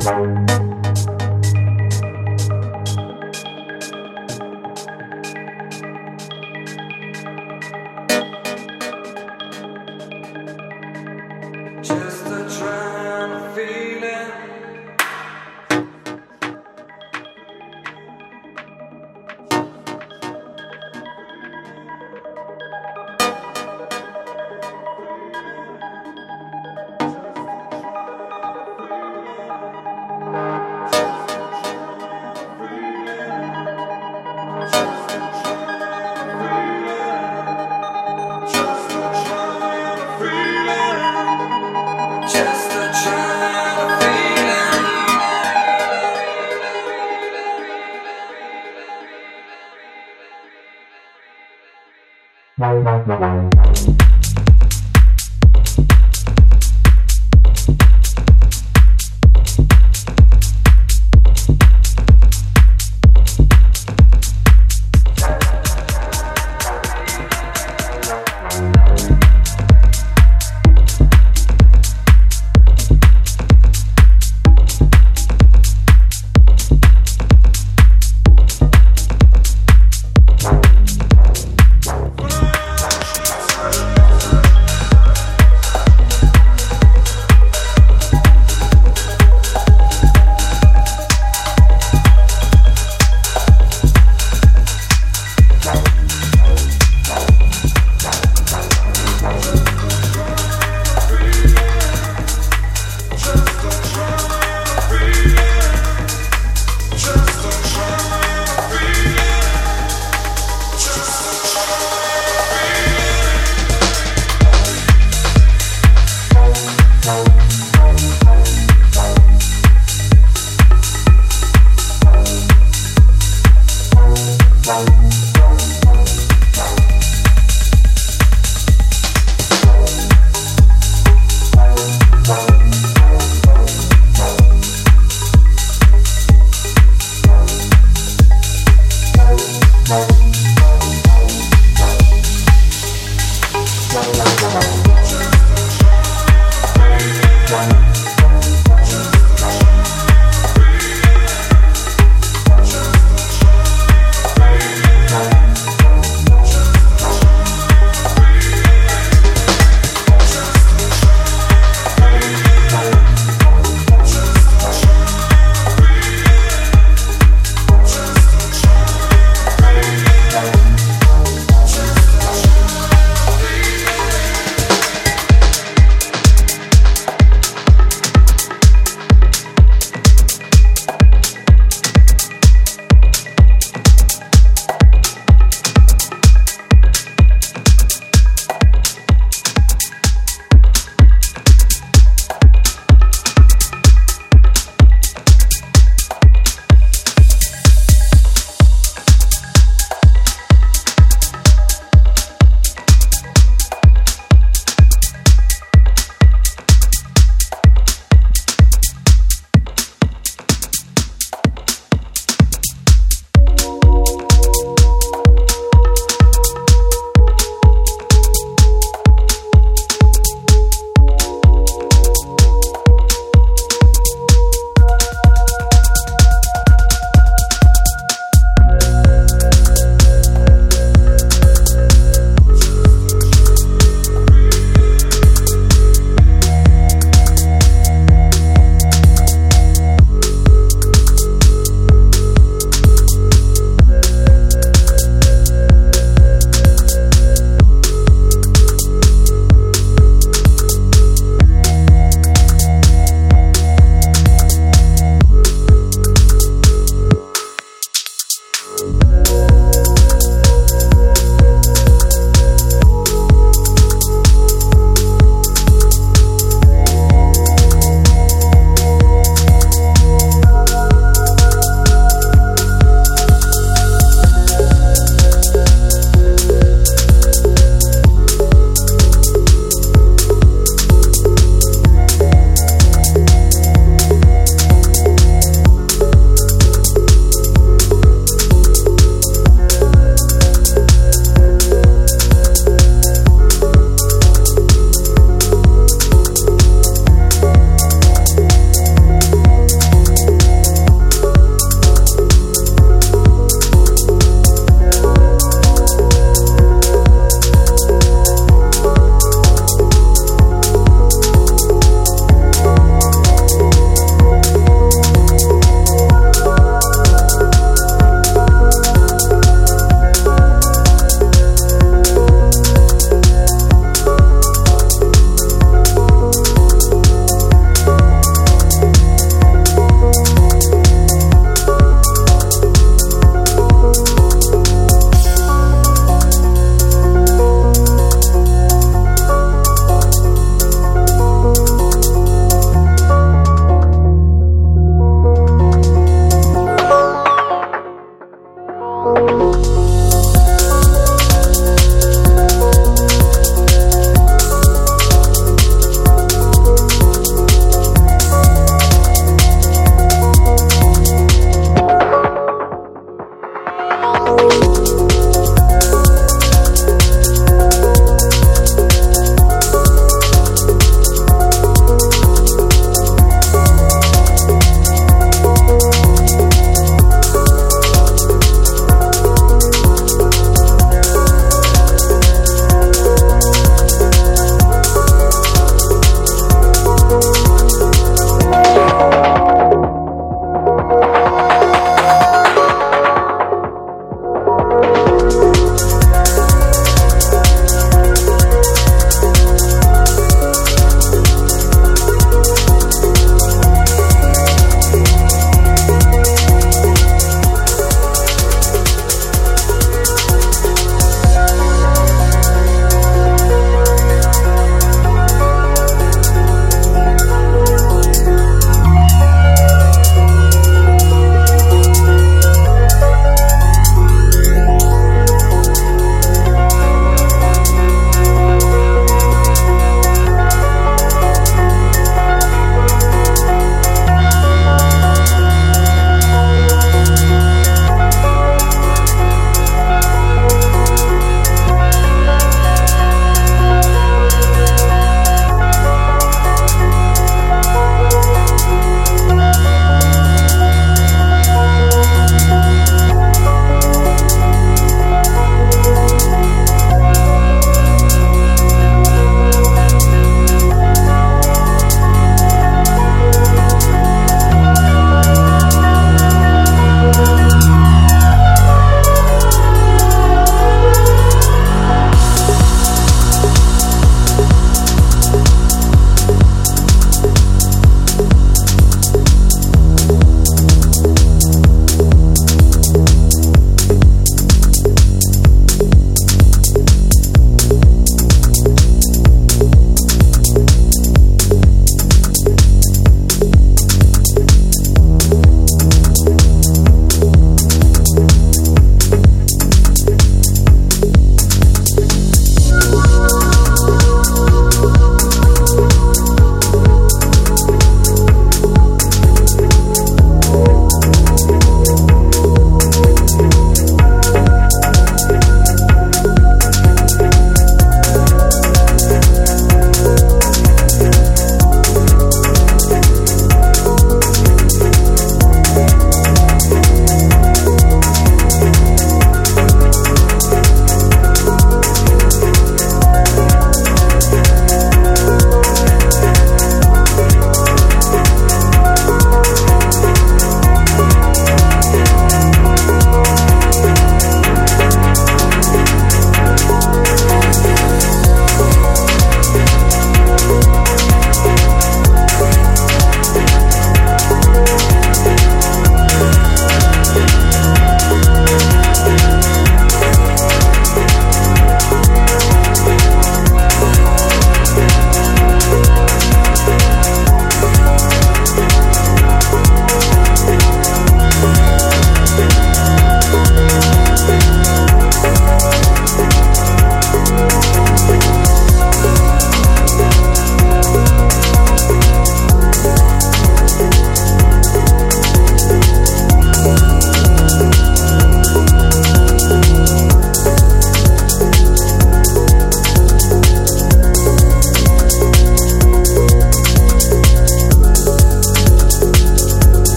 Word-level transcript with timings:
Bye. 0.00 0.59